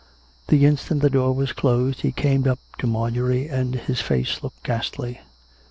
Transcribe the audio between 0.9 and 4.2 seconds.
the door was closed he came up to Marjorie and his